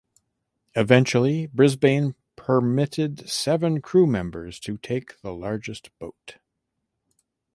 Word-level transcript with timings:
Eventually 0.73 1.45
Brisbane 1.45 2.15
permitted 2.35 3.29
seven 3.29 3.81
crew 3.83 4.07
members 4.07 4.59
to 4.61 4.79
take 4.79 5.21
the 5.21 5.31
largest 5.31 5.91
boat. 5.99 6.39